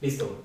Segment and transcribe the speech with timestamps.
[0.00, 0.42] Listo.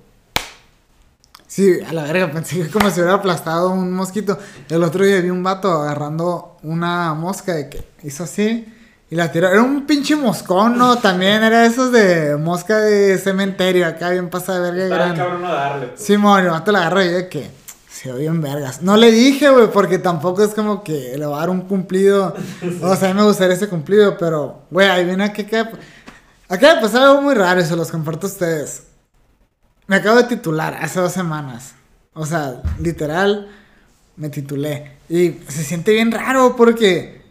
[1.46, 4.38] Sí, a la verga, pensé que como si hubiera aplastado un mosquito.
[4.68, 8.66] El otro día vi un vato agarrando una mosca de que hizo así
[9.08, 9.48] y la tiró.
[9.48, 10.98] Era un pinche moscón, ¿no?
[10.98, 15.20] También era esos de mosca de cementerio, acá bien pasada de verga Estaba grande.
[15.22, 15.86] cabrón no darle.
[15.88, 16.00] pues.
[16.02, 17.50] Sí, mon, el vato la agarró y yo de que
[17.88, 18.82] se oye en vergas.
[18.82, 22.34] No le dije, güey, porque tampoco es como que le va a dar un cumplido.
[22.82, 25.46] O sea, a mí me gustaría ese cumplido, pero, güey, ahí viene que.
[26.48, 28.82] Acaba de pasar algo muy raro y se los comparto a ustedes.
[29.86, 31.74] Me acabo de titular hace dos semanas.
[32.12, 33.48] O sea, literal,
[34.16, 34.96] me titulé.
[35.08, 37.22] Y se siente bien raro porque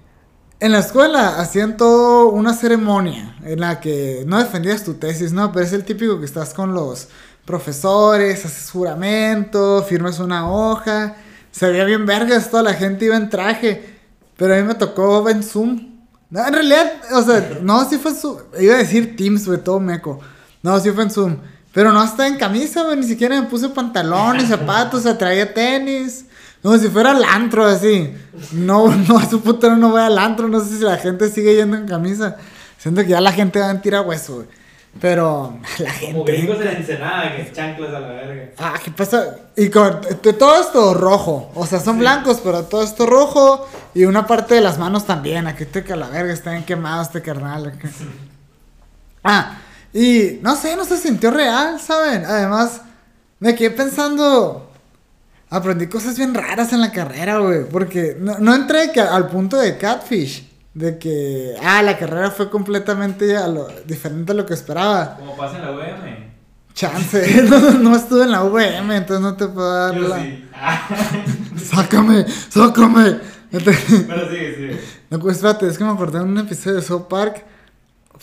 [0.59, 5.51] en la escuela hacían todo una ceremonia en la que no defendías tu tesis, ¿no?
[5.51, 7.09] Pero es el típico que estás con los
[7.43, 11.17] profesores, haces juramento, firmas una hoja.
[11.51, 13.95] Se veía bien vergas, toda la gente iba en traje.
[14.37, 15.95] Pero a mí me tocó en Zoom.
[16.29, 18.37] No, en realidad, o sea, no, sí fue Zoom.
[18.59, 20.19] Iba a decir Teams, güey, todo meco.
[20.63, 21.37] No, sí fue en Zoom.
[21.75, 25.17] Pero no estaba en camisa, güey, ni siquiera me puse pantalón y zapatos, o sea,
[25.17, 26.25] traía tenis.
[26.63, 28.15] Como si fuera al antro, así.
[28.53, 31.53] No, no, a su puta no voy al antro, no sé si la gente sigue
[31.53, 32.37] yendo en camisa.
[32.77, 34.47] Siento que ya la gente va a tirar hueso, güey.
[35.01, 36.31] Pero la Como gente...
[36.31, 38.49] gringos en la ensenada, que chanclas a la verga.
[38.57, 39.35] Ah, ¿qué pasa?
[39.57, 41.51] Y con de todo esto rojo.
[41.55, 43.67] O sea, son blancos, pero todo esto rojo.
[43.93, 45.47] Y una parte de las manos también.
[45.47, 47.67] Aquí te que la verga está bien quemado este carnal.
[47.67, 47.89] acá.
[49.25, 49.57] Ah,
[49.97, 52.25] y no sé, no se sintió real, ¿saben?
[52.25, 52.81] Además,
[53.39, 54.69] me quedé pensando.
[55.49, 57.63] Aprendí cosas bien raras en la carrera, güey.
[57.69, 60.51] Porque no, no entré que al punto de catfish.
[60.73, 65.15] De que, ah, la carrera fue completamente a lo- diferente a lo que esperaba.
[65.15, 66.25] Como pasa en la UM.
[66.73, 70.21] Chance, no, no estuve en la VM, entonces no te puedo dar Yo la...
[70.21, 70.45] sí.
[71.63, 72.25] ¡Sácame!
[72.49, 73.19] ¡Sácame!
[73.49, 73.71] Pero
[74.29, 74.81] sigue, sigue.
[75.09, 77.45] No, pues espérate, es que me acordé de un episodio de South Park.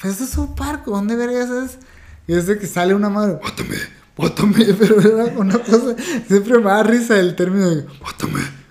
[0.01, 1.79] Pues es South Park, ¿dónde vergas es?
[2.27, 3.77] Y es de que sale una madre, ¡Bótame!
[4.17, 4.65] ¡Bótame!
[4.79, 7.87] Pero era una cosa, siempre me da risa el término de.
[8.01, 8.63] ¡Bótame!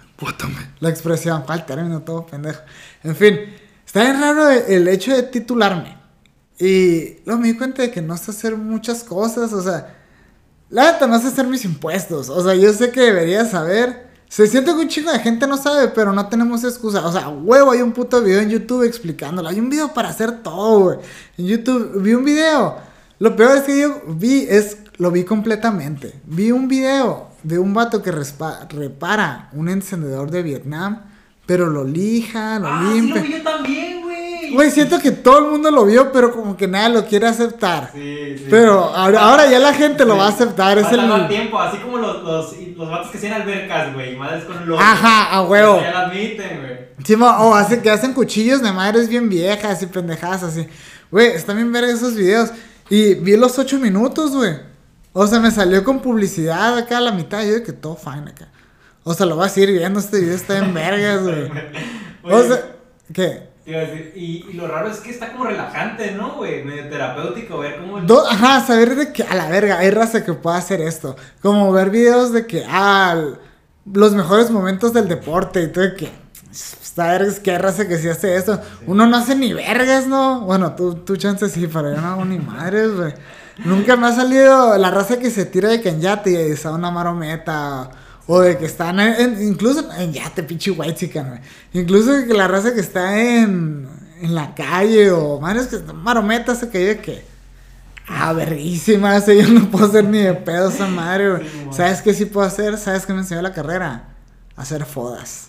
[0.80, 2.02] La expresión, ¿cuál término?
[2.02, 2.62] Todo pendejo.
[3.04, 3.40] En fin,
[3.86, 5.98] está bien raro el hecho de titularme.
[6.60, 9.98] Y luego me di cuenta de que no sé hacer muchas cosas, o sea,
[10.70, 14.11] la neta no sé hacer mis impuestos, o sea, yo sé que debería saber.
[14.32, 17.06] Se siente que un chingo de gente no sabe, pero no tenemos excusa.
[17.06, 19.50] O sea, huevo, hay un puto video en YouTube explicándolo.
[19.50, 21.00] Hay un video para hacer todo, güey.
[21.38, 22.78] En YouTube vi un video.
[23.20, 26.14] Lo peor es que yo vi, es, lo vi completamente.
[26.24, 31.02] Vi un video de un vato que repara un encendedor de Vietnam,
[31.46, 33.16] pero lo lija, lo Ah, sí limpia.
[33.22, 34.01] lo vi yo también,
[34.54, 34.72] güey.
[34.72, 37.92] Siento que todo el mundo lo vio, pero como que nadie lo quiere aceptar.
[37.94, 38.48] Sí, sí.
[38.50, 40.78] Pero ahora, ahora ya la gente lo va a aceptar.
[40.78, 41.28] Es el.
[41.28, 44.16] tiempo, así como los, los, los vatos que hacen albercas, güey.
[44.16, 44.80] Madres con los.
[44.80, 45.82] Ajá, a huevo.
[45.82, 46.80] Ya lo admiten, güey.
[47.04, 50.68] Sí, o hace, que hacen cuchillos de madres bien viejas y pendejadas así.
[51.10, 52.52] Güey, están bien ver esos videos.
[52.90, 54.56] Y vi los ocho minutos, güey.
[55.14, 57.44] O sea, me salió con publicidad acá a la mitad.
[57.44, 58.50] Yo de que todo fine acá.
[59.04, 60.00] O sea, lo vas a ir viendo.
[60.00, 61.52] Este video está en vergas, güey.
[62.24, 62.76] O sea,
[63.14, 63.51] ¿qué?
[63.64, 66.64] Te iba a decir, y, y lo raro es que está como relajante, ¿no, güey?
[66.64, 68.02] Medio terapéutico ver cómo.
[68.02, 71.16] Do- Ajá, saber de que a la verga, hay raza que pueda hacer esto.
[71.42, 73.16] Como ver videos de que, ah,
[73.92, 76.22] los mejores momentos del deporte y todo de que.
[76.52, 78.60] Está vergas, que hay raza que sí hace eso.
[78.86, 80.42] Uno no hace ni vergas, ¿no?
[80.42, 83.14] Bueno, tú, tú chance sí, pero yo no hago ni madres, güey.
[83.64, 86.72] Nunca me ha salido la raza que se tira de que en yate y está
[86.72, 87.90] una marometa.
[88.28, 91.40] O de que están en, incluso en yate, pinche white güey.
[91.74, 93.88] Incluso que la raza que está en,
[94.22, 97.26] en la calle o madres que marometas se cae de que.
[98.08, 101.44] Ah, verguísima, ese yo no puedo hacer ni de pedo esa madre, güey.
[101.50, 101.68] Sí.
[101.72, 102.78] ¿Sabes qué sí puedo hacer?
[102.78, 104.10] ¿Sabes qué me enseñó la carrera?
[104.56, 105.48] Hacer fodas.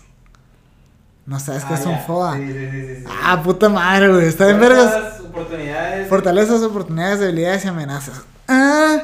[1.25, 1.99] ¿No sabes qué Ah, es un ya.
[2.01, 2.37] foda?
[2.37, 3.05] Sí, sí, sí.
[3.23, 4.27] Ah, puta madre, güey.
[4.27, 5.21] Está en vergas.
[5.21, 6.09] Oportunidades.
[6.09, 8.23] Fortalezas, oportunidades, debilidades y amenazas.
[8.49, 9.03] Ah,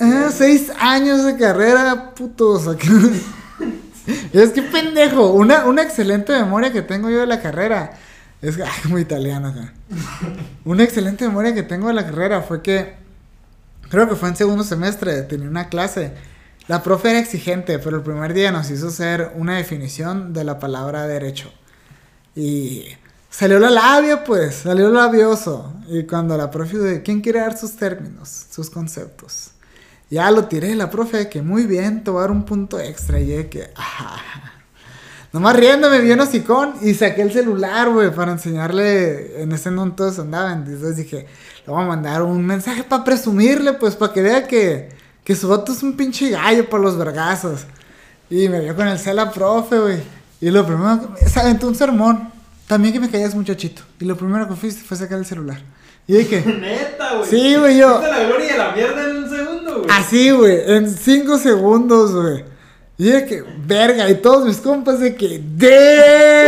[0.00, 2.66] ah, seis años de carrera, putos.
[4.32, 5.32] es que pendejo.
[5.32, 7.98] Una, una excelente memoria que tengo yo de la carrera.
[8.42, 9.72] Es ay, como italiano acá.
[10.64, 12.94] Una excelente memoria que tengo de la carrera fue que.
[13.88, 15.22] Creo que fue en segundo semestre.
[15.22, 16.12] Tenía una clase.
[16.68, 20.58] La profe era exigente, pero el primer día nos hizo hacer una definición de la
[20.58, 21.52] palabra derecho.
[22.34, 22.86] Y
[23.30, 25.72] salió la labia, pues, salió labioso.
[25.86, 29.52] Y cuando la profe de ¿quién quiere dar sus términos, sus conceptos?
[30.10, 33.18] Ya lo tiré, la profe que muy bien, te voy a dar un punto extra.
[33.20, 34.22] Y yo que, ajá.
[35.32, 39.42] Nomás riéndome, vi un hocicón y saqué el celular, güey, para enseñarle.
[39.42, 40.64] En ese todos andaban.
[40.66, 41.26] Entonces dije,
[41.66, 44.88] le voy a mandar un mensaje para presumirle, pues, para que vea que,
[45.24, 47.66] que su voto es un pinche gallo para los vergazos.
[48.30, 49.98] Y me vio con el cela profe, güey.
[50.40, 52.30] Y lo primero que me aventó un sermón.
[52.66, 53.82] También que me caías muchachito.
[54.00, 55.60] Y lo primero que fuiste fue sacar el celular.
[56.06, 57.28] Y dije, Neta, güey.
[57.30, 59.15] Sí, güey, yo- la gloria y la mierda en un
[59.86, 59.98] güey.
[59.98, 62.44] Así, güey, en 5 segundos, güey.
[62.98, 65.38] Y de que, verga, y todos mis compas de que,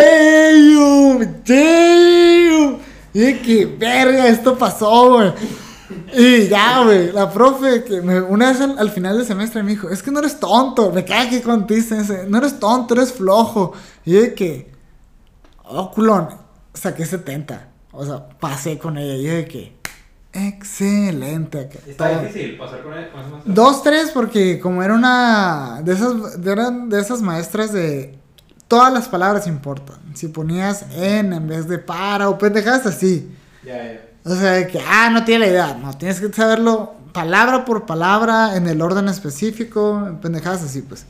[0.08, 2.78] damn, damn.
[3.14, 5.32] Y de que, verga, esto pasó, güey.
[6.14, 9.70] Y ya, güey, la profe, que me- una vez al, al final del semestre me
[9.72, 13.12] dijo, es que no eres tonto, me cae que contiste ese, no eres tonto, eres
[13.12, 13.72] flojo.
[14.04, 14.70] Y de que,
[15.64, 16.28] oh, culón,
[16.74, 17.68] saqué 70.
[17.92, 19.14] O sea, pasé con ella.
[19.14, 19.76] Y de que,
[20.46, 21.60] excelente.
[21.60, 22.22] acá, Está todo.
[22.22, 23.08] difícil pasar con él.
[23.10, 23.54] con.
[23.54, 28.18] Dos, tres, porque como era una de esas, de, eran de esas maestras de
[28.68, 29.96] todas las palabras importan.
[30.14, 33.30] Si ponías en en vez de para o pendejadas así.
[33.64, 34.00] Ya, ya.
[34.24, 35.74] O sea, de que, ah, no tiene la idea.
[35.74, 41.06] No, tienes que saberlo palabra por palabra, en el orden específico, en pendejadas así, pues.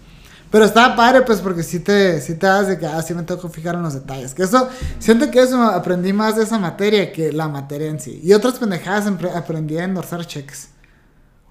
[0.50, 3.22] Pero estaba padre, pues, porque sí te, sí te das de que, ah, sí me
[3.22, 4.34] tengo que fijar en los detalles.
[4.34, 4.68] Que eso,
[4.98, 8.20] siento que eso aprendí más de esa materia que la materia en sí.
[8.22, 10.70] Y otras pendejadas aprendí a endorsar cheques.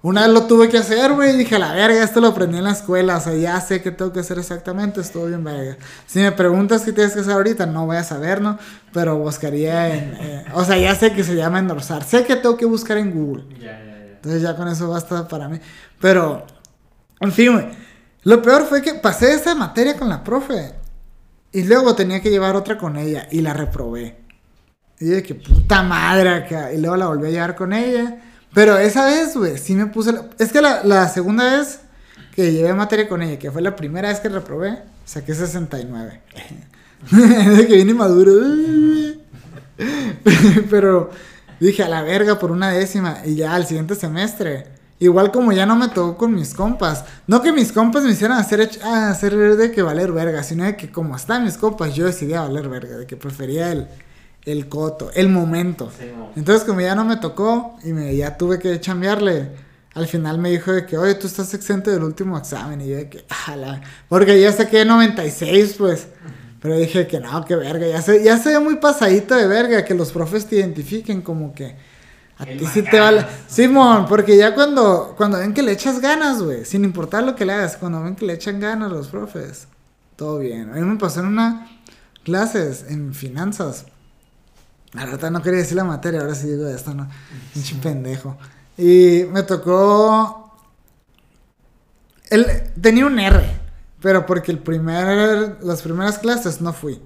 [0.00, 2.64] Una vez lo tuve que hacer, güey, y dije, la verga, esto lo aprendí en
[2.64, 5.76] la escuela, o sea, ya sé qué tengo que hacer exactamente, estuvo bien verga.
[6.06, 8.60] Si me preguntas qué tienes que hacer ahorita, no voy a saber, ¿no?
[8.92, 10.16] Pero buscaría en...
[10.20, 13.12] eh, o sea, ya sé que se llama endorsar, sé que tengo que buscar en
[13.12, 13.44] Google.
[13.58, 14.12] Ya, ya, ya.
[14.14, 15.58] Entonces ya con eso basta para mí.
[16.00, 16.46] Pero,
[17.18, 17.87] en fin, güey.
[18.28, 20.74] Lo peor fue que pasé esa materia con la profe.
[21.50, 23.26] Y luego tenía que llevar otra con ella.
[23.30, 24.16] Y la reprobé.
[25.00, 26.70] Y de que puta madre acá.
[26.74, 28.18] Y luego la volví a llevar con ella.
[28.52, 30.12] Pero esa vez, güey, sí me puse...
[30.12, 31.80] la- Es que la, la segunda vez
[32.34, 36.20] que llevé materia con ella, que fue la primera vez que reprobé, saqué 69.
[37.56, 38.32] de que vine maduro.
[40.70, 41.10] Pero
[41.60, 43.18] dije a la verga por una décima.
[43.24, 44.66] Y ya al siguiente semestre.
[45.00, 47.04] Igual como ya no me tocó con mis compas.
[47.26, 50.42] No que mis compas me hicieran hacer, ah, hacer de que valer verga.
[50.42, 52.96] Sino de que como están mis compas, yo decidí a valer verga.
[52.96, 53.86] De que prefería el,
[54.44, 55.90] el coto, el momento.
[55.96, 56.30] Sí, no.
[56.34, 59.68] Entonces como ya no me tocó y me, ya tuve que chambearle.
[59.94, 62.80] Al final me dijo de que, oye, tú estás exento del último examen.
[62.80, 63.80] Y yo de que, ala.
[64.08, 66.08] Porque yo saqué 96, pues.
[66.60, 67.86] Pero dije que no, que verga.
[67.86, 71.54] Ya se, ya se ve muy pasadito de verga que los profes te identifiquen como
[71.54, 71.76] que.
[72.38, 73.26] A El ti sí te vale.
[73.48, 76.64] Simón, porque ya cuando, cuando ven que le echas ganas, güey.
[76.64, 79.66] Sin importar lo que le hagas, cuando ven que le echan ganas los profes.
[80.16, 80.70] Todo bien.
[80.70, 81.66] A mí me pasó en una
[82.22, 83.86] clases en finanzas.
[84.92, 87.08] La verdad no quería decir la materia, ahora sí digo esto, ¿no?
[87.54, 88.36] Pinche pendejo.
[88.76, 90.54] Y me tocó.
[92.30, 92.46] Él
[92.80, 93.48] tenía un R,
[94.00, 97.00] pero porque el primer, las primeras clases no fui.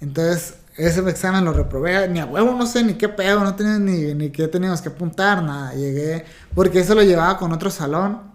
[0.00, 2.08] Entonces, ese examen lo reprobé.
[2.08, 4.88] Ni a huevo, no sé ni qué pedo, no tenía ni, ni qué teníamos que
[4.88, 5.74] apuntar, nada.
[5.74, 6.24] Llegué,
[6.54, 8.32] porque eso lo llevaba con otro salón.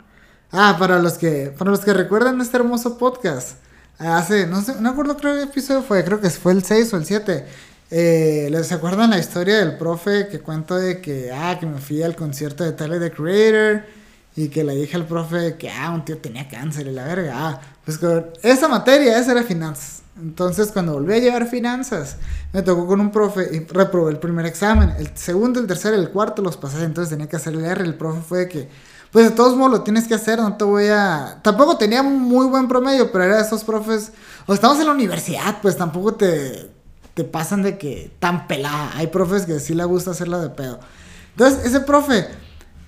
[0.51, 3.57] Ah, para los que, para los que recuerdan este hermoso podcast.
[3.99, 7.05] Hace, no sé, no acuerdo qué episodio fue, creo que fue el 6 o el
[7.05, 7.45] 7.
[7.89, 12.03] Eh, ¿Les acuerdan la historia del profe que cuento de que, ah, que me fui
[12.03, 13.83] al concierto de Tyler the Creator
[14.37, 17.33] y que le dije al profe que, ah, un tío tenía cáncer y la verga,
[17.35, 20.03] ah, pues con esa materia, esa era finanzas.
[20.21, 22.17] Entonces, cuando volví a llevar finanzas,
[22.53, 24.93] me tocó con un profe y reprobé el primer examen.
[24.99, 27.83] El segundo, el tercero el cuarto los pasé, entonces tenía que hacer el R.
[27.83, 28.69] El profe fue que,
[29.11, 31.39] pues de todos modos lo tienes que hacer, no te voy a...
[31.41, 34.11] Tampoco tenía muy buen promedio, pero era de esos profes...
[34.45, 36.69] O estamos en la universidad, pues tampoco te,
[37.15, 38.91] te pasan de que tan pelada.
[38.93, 40.79] Hay profes que sí le gusta hacerla de pedo.
[41.31, 42.27] Entonces, ese profe...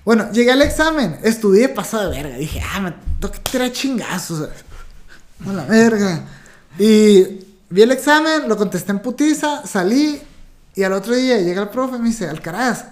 [0.04, 2.36] Bueno, llegué al examen, estudié pasado de verga.
[2.36, 4.48] Dije, ah, me tengo que tirar chingazos.
[5.46, 6.24] A la verga.
[6.78, 7.22] Y
[7.68, 10.20] vi el examen, lo contesté en putiza, salí
[10.74, 12.84] y al otro día llega el profe y me dice, Alcaraz,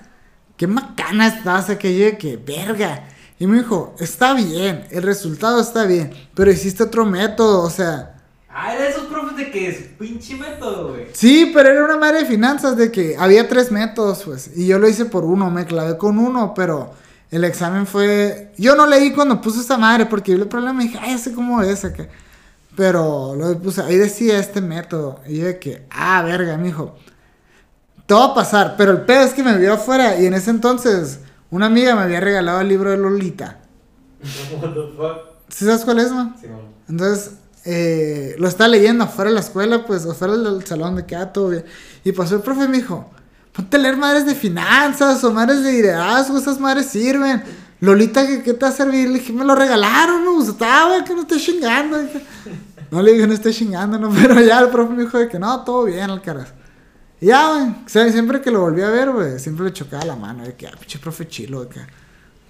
[0.56, 3.08] qué macana estás que llegue, que verga.
[3.38, 8.14] Y me dijo, está bien, el resultado está bien, pero hiciste otro método, o sea...
[8.50, 11.08] Ah, era de esos profes de que es pinche método, güey.
[11.12, 14.50] Sí, pero era una madre de finanzas de que había tres métodos, pues.
[14.56, 16.92] Y yo lo hice por uno, me clavé con uno, pero
[17.30, 18.52] el examen fue.
[18.56, 21.32] Yo no leí cuando puse esa madre, porque yo el problema dije, ay, ya sé
[21.32, 22.08] cómo es acá.
[22.74, 25.20] Pero lo puse, ahí decía este método.
[25.26, 26.96] Y yo de que, ah, verga, mijo.
[28.06, 30.48] Todo va a pasar, pero el pedo es que me vio afuera y en ese
[30.48, 33.60] entonces una amiga me había regalado el libro de Lolita.
[34.62, 35.18] What the fuck?
[35.48, 36.34] ¿Sí sabes cuál es, man?
[36.40, 36.60] Sí, no.
[36.88, 37.32] Entonces,
[37.70, 41.30] eh, lo estaba leyendo afuera de la escuela, pues, afuera del salón de que ah,
[41.30, 41.66] todo bien.
[42.02, 43.10] Y pasó el profe y me dijo,
[43.52, 47.42] ponte a leer madres de finanzas o madres de liderazgo, esas madres sirven.
[47.80, 49.10] Lolita, ¿qué, qué te va a servir?
[49.10, 51.98] Le dije, me lo regalaron, me gustaba, que no estoy chingando.
[52.90, 55.38] No le dije, no estoy chingando, no, pero ya el profe me dijo de que
[55.38, 56.54] no, todo bien, Alcaraz.
[57.20, 60.44] Y ya, güey, siempre que lo volví a ver, güey, siempre le chocaba la mano,
[60.44, 61.80] de que, ah, pinche profe chilo, de que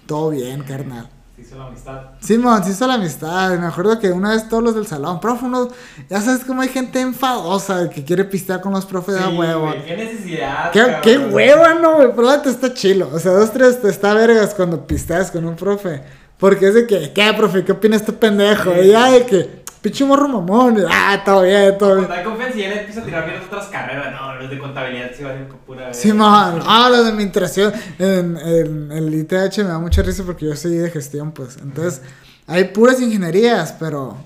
[0.05, 1.09] todo bien, carnal.
[1.39, 2.01] Se hizo la amistad.
[2.19, 3.57] Simón, se hizo la amistad.
[3.57, 5.69] Me acuerdo que una vez todos los del salón, profe, uno,
[6.09, 9.67] ya sabes cómo hay gente enfadosa que quiere pistear con los profes de Sí, huevo.
[9.67, 10.71] güey, qué necesidad.
[10.71, 11.01] Qué, cabrón.
[11.01, 12.11] qué hueva, no, güey.
[12.13, 13.09] Pero está chilo.
[13.13, 16.01] O sea, dos, tres, te está vergas cuando pisteas con un profe.
[16.37, 17.63] Porque es de que, ¿qué, profe?
[17.65, 18.73] ¿Qué opina este pendejo?
[18.73, 18.79] Sí.
[18.81, 20.83] Y ya de que, pinche morro mamón.
[20.89, 22.05] ah, todo bien, todo bien.
[22.07, 24.11] Cuando hay confianza y él empieza a tirar bien otras carreras.
[24.11, 25.93] No, los de contabilidad sí valen con pura.
[25.93, 26.59] Sí, man.
[26.65, 27.73] Ah, lo de administración.
[27.97, 31.57] En, en el ITH me da mucha risa porque yo soy de gestión, pues.
[31.57, 32.01] Entonces,
[32.47, 34.17] hay puras ingenierías, pero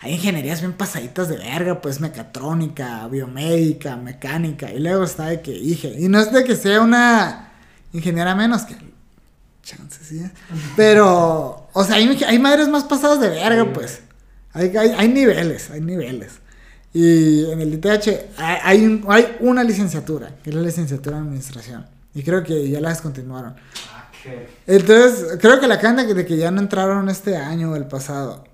[0.00, 4.72] hay ingenierías bien pasaditas de verga, pues mecatrónica, biomédica, mecánica.
[4.72, 7.52] Y luego está de que, dije, y no es de que sea una
[7.92, 8.76] ingeniera menos que.
[9.62, 10.18] Chances, sí.
[10.20, 10.30] ¿eh?
[10.74, 14.00] Pero, o sea, hay, hay madres más pasadas de verga, pues.
[14.52, 16.40] Hay, hay, hay niveles, hay niveles.
[16.92, 21.86] Y en el ITH hay, un- hay una licenciatura, que es la licenciatura en administración.
[22.14, 23.54] Y creo que ya la descontinuaron.
[23.94, 24.48] Ah, qué.
[24.66, 28.44] Entonces, creo que la acaban de, que ya no entraron este año o el pasado.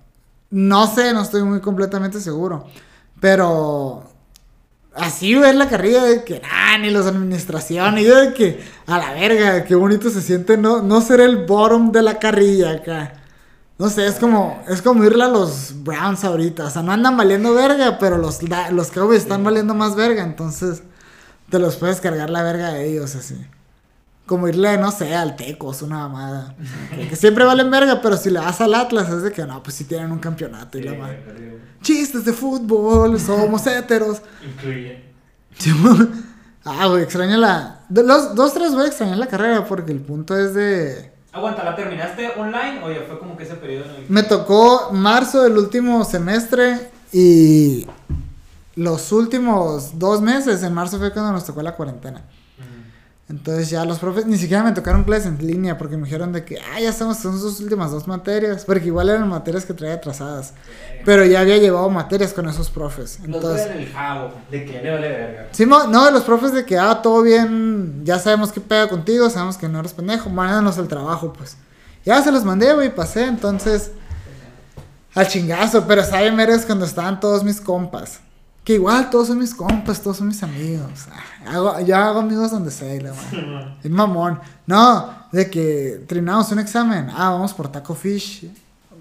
[0.50, 2.66] No sé, no estoy muy completamente seguro.
[3.20, 4.04] Pero
[4.94, 7.96] así ver la carrilla de que, ah, ni los de administración.
[7.98, 11.90] Y de que, a la verga, qué bonito se siente no, no ser el bottom
[11.90, 13.14] de la carrilla acá.
[13.78, 16.64] No sé, es como, es como irle a los Browns ahorita.
[16.64, 18.40] O sea, no andan valiendo verga, pero los,
[18.70, 20.22] los Cowboys están valiendo más verga.
[20.22, 20.82] Entonces,
[21.50, 23.36] te los puedes cargar la verga a ellos así.
[24.24, 26.56] Como irle, no sé, al Tecos, una mamada.
[27.08, 29.76] Que, siempre valen verga, pero si le vas al Atlas es de que no, pues
[29.76, 31.60] si tienen un campeonato y la madre.
[31.82, 34.22] Chistes de fútbol, somos héteros.
[34.44, 35.04] Incluye.
[36.64, 37.84] ah, güey, extraño la.
[37.88, 41.15] De los dos, tres voy a extrañar la carrera porque el punto es de.
[41.36, 44.90] Aguanta, ¿la terminaste online o ya fue como que ese periodo en el Me tocó
[44.90, 47.86] marzo del último semestre y
[48.74, 52.22] los últimos dos meses, en marzo fue cuando nos tocó la cuarentena.
[53.28, 56.44] Entonces ya los profes ni siquiera me tocaron clases en línea porque me dijeron de
[56.44, 59.94] que, ah, ya estamos, son sus últimas dos materias, porque igual eran materias que traía
[59.94, 60.52] atrasadas,
[61.04, 63.18] pero ya había llevado materias con esos profes.
[63.18, 65.48] Los Entonces, en el jabo, de que le vale verga.
[65.50, 69.28] sí, no, de los profes de que, ah, todo bien, ya sabemos qué pega contigo,
[69.28, 71.56] sabemos que no eres pendejo, mándanos el trabajo, pues.
[72.04, 73.90] Ya se los mandé, güey, pasé, entonces,
[75.14, 78.20] al chingazo, pero saben, eres cuando estaban todos mis compas.
[78.66, 81.06] Que igual todos son mis compas, todos son mis amigos.
[81.12, 83.76] Ah, Hago, yo hago amigos donde sea, la madre.
[83.84, 84.40] El mamón.
[84.66, 87.08] No, de que terminamos un examen.
[87.10, 88.50] Ah, vamos por Taco Fish.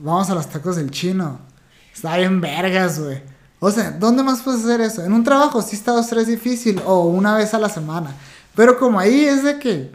[0.04, 1.40] Vamos a los tacos del chino.
[1.92, 3.24] Está bien vergas, güey.
[3.60, 5.04] O sea, ¿dónde más puedes hacer eso?
[5.04, 6.80] En un trabajo sí está dos, tres difícil.
[6.86, 8.12] O una vez a la semana.
[8.54, 9.92] Pero como ahí es de que...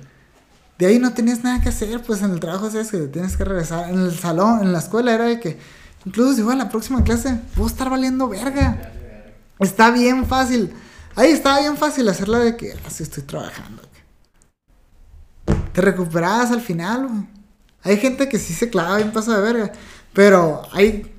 [0.79, 2.03] De ahí no tenías nada que hacer.
[2.03, 3.89] Pues en el trabajo sabes que te tienes que regresar.
[3.89, 5.61] En el salón, en la escuela era de que...
[6.05, 8.95] Incluso si voy a la próxima clase, puedo estar valiendo verga.
[9.61, 10.75] Está bien fácil.
[11.17, 13.83] Ahí está bien fácil hacerla de que así estoy trabajando.
[15.73, 17.29] Te recuperabas al final, güey.
[17.83, 19.73] Hay gente que sí se clava bien pasa de verga.
[20.13, 21.15] Pero hay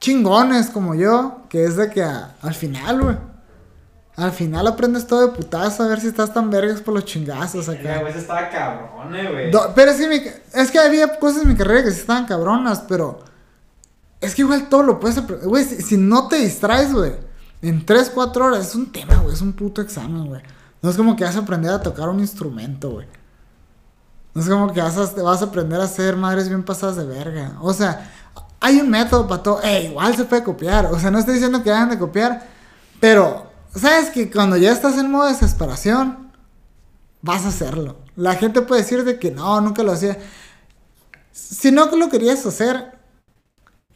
[0.00, 3.16] chingones como yo, que es de que a- al final, güey.
[4.16, 7.68] Al final aprendes todo de putazo a ver si estás tan vergas por los chingazos
[7.68, 8.00] acá.
[8.08, 9.50] estaba cabrón, eh, güey.
[9.74, 10.22] Pero es que, mi-
[10.60, 13.22] es que había cosas en mi carrera que sí estaban cabronas, pero
[14.20, 15.48] es que igual todo lo puedes aprender.
[15.48, 17.12] Güey, si, no te distraes, güey,
[17.62, 20.42] en 3, 4 horas es un tema, güey, es un puto examen, güey.
[20.82, 23.06] No es como que vas a aprender a tocar un instrumento, güey.
[24.34, 27.06] No es como que vas a, vas a aprender a hacer madres bien pasadas de
[27.06, 27.56] verga.
[27.60, 28.12] O sea,
[28.60, 29.62] hay un método para todo.
[29.62, 30.86] Eh, igual se puede copiar.
[30.86, 32.46] O sea, no estoy diciendo que hagan de copiar,
[33.00, 36.32] pero sabes que cuando ya estás en modo desesperación,
[37.22, 37.96] vas a hacerlo.
[38.14, 40.18] La gente puede decir de que no, nunca lo hacía.
[41.32, 42.95] Si no lo querías hacer,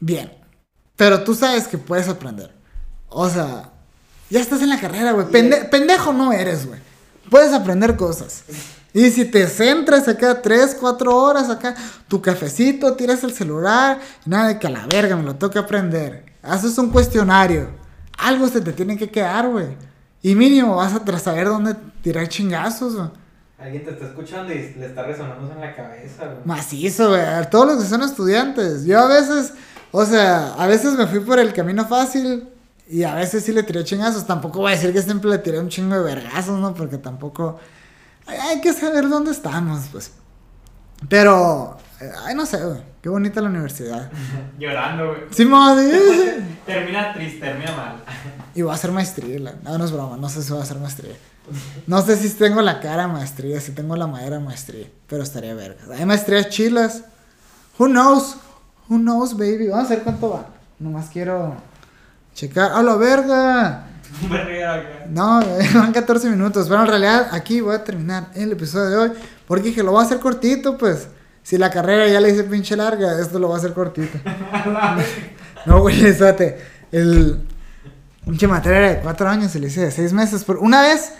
[0.00, 0.32] bien.
[0.96, 2.52] Pero tú sabes que puedes aprender.
[3.08, 3.70] O sea,
[4.28, 5.26] ya estás en la carrera, güey.
[5.26, 6.80] Pende- pendejo no eres, güey.
[7.30, 8.42] Puedes aprender cosas.
[8.92, 11.74] Y si te centras acá 3, 4 horas acá,
[12.08, 16.24] tu cafecito, tiras el celular, nada de que a la verga me lo toca aprender.
[16.42, 17.68] Haces un cuestionario.
[18.18, 19.68] Algo se te tiene que quedar, güey.
[20.22, 23.08] Y mínimo vas a saber dónde tirar chingazos, güey.
[23.58, 26.38] Alguien te está escuchando y le está resonando eso en la cabeza, güey.
[26.44, 27.22] Macizo, güey.
[27.50, 28.84] Todos los que son estudiantes.
[28.84, 29.52] Yo a veces,
[29.92, 32.48] o sea, a veces me fui por el camino fácil
[32.88, 34.26] y a veces sí le tiré chingazos.
[34.26, 36.74] Tampoco voy a decir que siempre le tiré un chingo de vergazos, ¿no?
[36.74, 37.58] Porque tampoco.
[38.26, 40.12] Hay, que saber dónde estamos, pues.
[41.08, 42.80] Pero, eh, ay, no sé, güey.
[43.00, 44.10] Qué bonita la universidad.
[44.58, 45.20] Llorando, güey.
[45.30, 46.42] Sí, madre.
[46.66, 48.04] Termina triste, termina mal.
[48.54, 49.54] Y voy a hacer maestría.
[49.62, 50.16] No, no es broma.
[50.16, 51.14] No sé si voy a hacer maestría.
[51.86, 54.86] No sé si tengo la cara maestría, si tengo la madera de maestría.
[55.08, 55.80] Pero estaría verga.
[55.96, 57.04] Hay maestrías chilas.
[57.78, 58.36] Who knows?
[58.90, 59.68] Who knows, baby?
[59.68, 60.46] Vamos a ver cuánto va.
[60.80, 61.54] Nomás quiero
[62.34, 62.72] checar.
[62.72, 63.86] ¡A la verga!
[64.22, 65.14] Un.
[65.14, 65.40] No,
[65.74, 66.66] van 14 minutos.
[66.68, 69.12] Pero en realidad aquí voy a terminar el episodio de hoy.
[69.46, 71.06] Porque dije, lo voy a hacer cortito, pues.
[71.44, 74.18] Si la carrera ya la hice pinche larga, esto lo va a hacer cortito.
[75.66, 76.58] no, güey, espérate.
[76.90, 77.40] El
[78.24, 80.42] pinche materia era de cuatro años y le hice de seis meses.
[80.44, 81.12] Pero una vez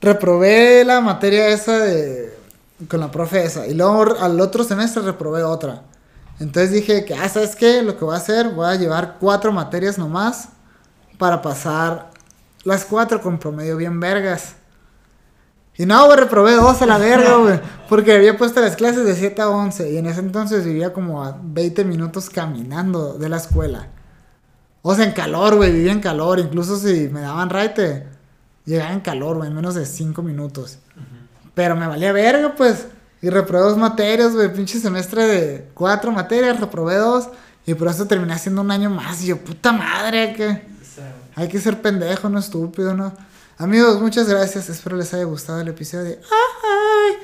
[0.00, 2.34] reprobé la materia esa de
[2.88, 3.64] con la profe esa.
[3.68, 5.82] Y luego al otro semestre reprobé otra.
[6.38, 7.82] Entonces dije que, ah, ¿sabes qué?
[7.82, 10.50] Lo que voy a hacer, voy a llevar cuatro materias nomás
[11.18, 12.10] para pasar
[12.64, 14.56] las cuatro con promedio bien vergas.
[15.78, 17.60] Y no, güey, reprobé dos a la verga, güey.
[17.88, 19.92] Porque había puesto las clases de 7 a 11.
[19.92, 23.88] Y en ese entonces vivía como a 20 minutos caminando de la escuela.
[24.82, 26.38] O sea, en calor, güey, vivía en calor.
[26.38, 28.06] Incluso si me daban raite,
[28.64, 30.78] llegaba en calor, güey, en menos de 5 minutos.
[31.54, 32.86] Pero me valía verga, pues.
[33.26, 34.52] Y reprobé dos materias, güey.
[34.52, 37.28] Pinche semestre de cuatro materias, reprobé dos.
[37.66, 39.20] Y por eso terminé haciendo un año más.
[39.24, 40.62] Y yo, puta madre, que.
[41.34, 43.12] Hay que ser pendejo, no estúpido, ¿no?
[43.58, 44.68] Amigos, muchas gracias.
[44.68, 46.18] Espero les haya gustado el episodio.
[46.22, 47.16] ¡Ay!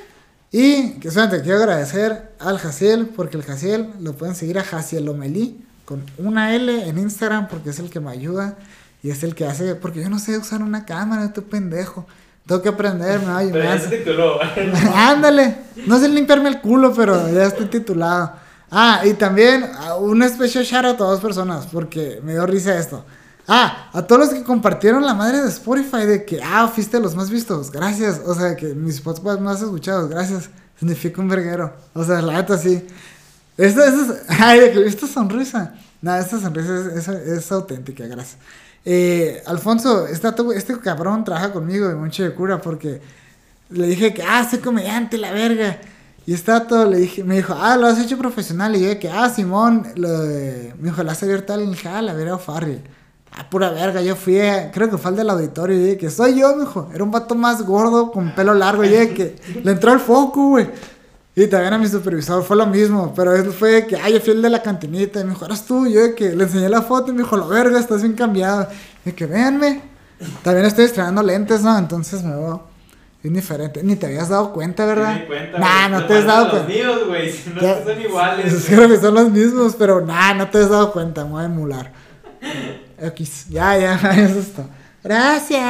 [0.51, 5.05] Y que solamente quiero agradecer al Jaciel, porque el Jaciel lo pueden seguir a Jaciel
[5.05, 8.57] Lomelí con una L en Instagram, porque es el que me ayuda
[9.03, 9.75] y es el que hace.
[9.75, 12.05] Porque yo no sé usar una cámara, estoy pendejo.
[12.45, 14.39] Tengo que aprender, me Pero ya se tituló.
[14.95, 15.57] Ándale.
[15.87, 18.33] No sé limpiarme el culo, pero ya estoy titulado.
[18.69, 22.77] Ah, y también ah, un especial shout out a dos personas, porque me dio risa
[22.77, 23.05] esto.
[23.47, 27.15] Ah, a todos los que compartieron la madre de Spotify de que, ah, fuiste los
[27.15, 28.21] más vistos, gracias.
[28.25, 30.49] O sea, que mis podcasts más escuchados, gracias.
[30.77, 31.73] Significa un verguero.
[31.93, 32.85] O sea, la neta sí.
[33.57, 35.75] Esta, esta, ay, esta sonrisa.
[36.01, 38.37] No, esta sonrisa es, es auténtica, gracias.
[38.85, 43.01] Eh, Alfonso, este cabrón trabaja conmigo de mucho de cura porque
[43.69, 45.79] le dije que, ah, soy comediante, la verga.
[46.25, 48.75] Y está todo, le dije, me dijo, ah, lo has hecho profesional.
[48.75, 52.01] Y yo que, ah, Simón, lo de, me dijo, la has abierto al dije, ah,
[52.01, 52.81] la verga Farrell.
[53.35, 54.39] Ah, pura verga, yo fui,
[54.71, 56.89] creo que fue al del auditorio y dije que soy yo, me dijo.
[56.93, 60.49] Era un vato más gordo, con pelo largo, y dije que le entró el foco,
[60.49, 60.69] güey.
[61.35, 64.33] Y también a mi supervisor fue lo mismo, pero él fue que, ay, yo fui
[64.33, 66.83] el de la cantinita, y me dijo, eras tú, yo de que le enseñé la
[66.83, 68.67] foto y me dijo, la verga, estás bien cambiado.
[69.03, 69.81] Y que, véanme,
[70.43, 71.75] también estoy estrenando lentes, ¿no?
[71.75, 72.63] Entonces me veo
[73.23, 73.81] bien diferente.
[73.81, 75.25] Ni te habías dado cuenta, ¿verdad?
[75.25, 76.67] Cuenta, nah, no te has dado cuenta.
[76.67, 78.65] Los míos, güey, si no son iguales.
[78.67, 81.45] Creo que son los mismos, pero nah, no te has dado cuenta, me voy a
[81.45, 81.91] emular.
[82.99, 84.67] X, ya, ya, eso es todo.
[85.03, 85.63] Gracias.